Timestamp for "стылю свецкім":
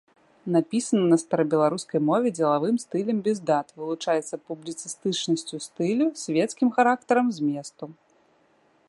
5.67-6.69